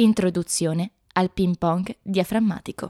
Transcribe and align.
Introduzione 0.00 0.92
al 1.12 1.30
ping 1.30 1.58
pong 1.58 1.94
diaframmatico. 2.00 2.88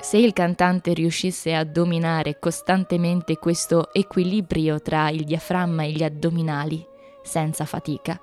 Se 0.00 0.16
il 0.16 0.32
cantante 0.32 0.92
riuscisse 0.92 1.54
a 1.54 1.62
dominare 1.62 2.40
costantemente 2.40 3.36
questo 3.36 3.94
equilibrio 3.94 4.80
tra 4.80 5.08
il 5.10 5.22
diaframma 5.22 5.84
e 5.84 5.92
gli 5.92 6.02
addominali, 6.02 6.84
senza 7.22 7.64
fatica, 7.64 8.20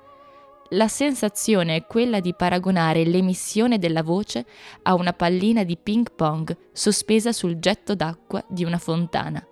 la 0.70 0.88
sensazione 0.88 1.76
è 1.76 1.86
quella 1.86 2.20
di 2.20 2.34
paragonare 2.34 3.06
l'emissione 3.06 3.78
della 3.78 4.02
voce 4.02 4.44
a 4.82 4.92
una 4.92 5.14
pallina 5.14 5.64
di 5.64 5.78
ping 5.78 6.12
pong 6.14 6.54
sospesa 6.72 7.32
sul 7.32 7.58
getto 7.58 7.94
d'acqua 7.94 8.44
di 8.46 8.64
una 8.64 8.76
fontana 8.76 9.42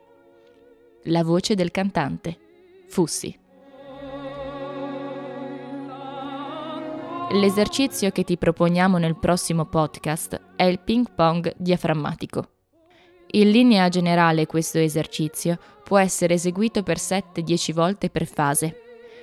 la 1.05 1.23
voce 1.23 1.55
del 1.55 1.71
cantante, 1.71 2.39
Fussi. 2.89 3.37
L'esercizio 7.33 8.11
che 8.11 8.23
ti 8.23 8.39
proponiamo 8.39 8.97
nel 8.99 9.19
prossimo 9.19 9.67
podcast 9.67 10.41
è 10.57 10.63
il 10.65 10.79
ping 10.81 11.13
pong 11.15 11.53
diaframmatico. 11.57 12.49
In 13.33 13.51
linea 13.51 13.89
generale 13.89 14.47
questo 14.47 14.79
esercizio 14.79 15.59
può 15.83 15.99
essere 15.99 16.35
eseguito 16.35 16.83
per 16.83 16.99
7-10 16.99 17.73
volte 17.73 18.09
per 18.09 18.27
fase. 18.27 18.77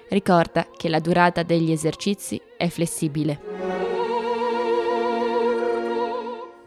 Ricorda 0.10 0.68
che 0.76 0.90
la 0.90 1.00
durata 1.00 1.44
degli 1.44 1.72
esercizi 1.72 2.40
è 2.58 2.68
flessibile. 2.68 3.71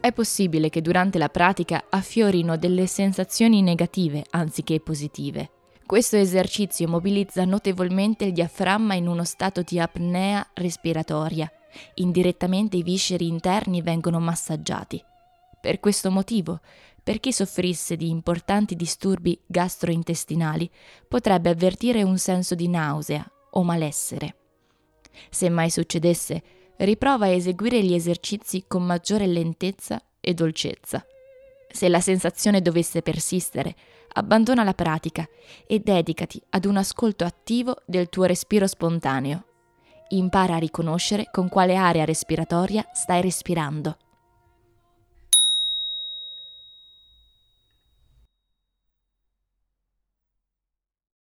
È 0.04 0.12
possibile 0.12 0.68
che 0.68 0.82
durante 0.82 1.16
la 1.16 1.30
pratica 1.30 1.86
affiorino 1.88 2.58
delle 2.58 2.86
sensazioni 2.86 3.62
negative 3.62 4.26
anziché 4.32 4.78
positive. 4.78 5.48
Questo 5.86 6.16
esercizio 6.16 6.86
mobilizza 6.86 7.46
notevolmente 7.46 8.26
il 8.26 8.34
diaframma 8.34 8.92
in 8.92 9.08
uno 9.08 9.24
stato 9.24 9.62
di 9.62 9.80
apnea 9.80 10.46
respiratoria. 10.52 11.50
Indirettamente 11.94 12.76
i 12.76 12.82
visceri 12.82 13.28
interni 13.28 13.80
vengono 13.80 14.20
massaggiati. 14.20 15.02
Per 15.58 15.80
questo 15.80 16.10
motivo, 16.10 16.60
per 17.02 17.18
chi 17.18 17.32
soffrisse 17.32 17.96
di 17.96 18.10
importanti 18.10 18.76
disturbi 18.76 19.40
gastrointestinali, 19.46 20.70
potrebbe 21.08 21.48
avvertire 21.48 22.02
un 22.02 22.18
senso 22.18 22.54
di 22.54 22.68
nausea 22.68 23.26
o 23.52 23.62
malessere. 23.62 24.36
Se 25.30 25.48
mai 25.48 25.70
succedesse, 25.70 26.42
riprova 26.78 27.26
a 27.26 27.30
eseguire 27.30 27.82
gli 27.82 27.94
esercizi 27.94 28.64
con 28.66 28.84
maggiore 28.84 29.26
lentezza 29.26 30.02
e 30.20 30.34
dolcezza. 30.34 31.04
Se 31.68 31.88
la 31.88 32.00
sensazione 32.00 32.62
dovesse 32.62 33.02
persistere, 33.02 33.74
abbandona 34.12 34.62
la 34.62 34.74
pratica 34.74 35.28
e 35.66 35.80
dedicati 35.80 36.40
ad 36.50 36.64
un 36.64 36.76
ascolto 36.76 37.24
attivo 37.24 37.82
del 37.84 38.08
tuo 38.08 38.24
respiro 38.24 38.66
spontaneo. 38.66 39.44
Impara 40.08 40.56
a 40.56 40.58
riconoscere 40.58 41.28
con 41.32 41.48
quale 41.48 41.74
area 41.74 42.04
respiratoria 42.04 42.86
stai 42.92 43.22
respirando. 43.22 43.96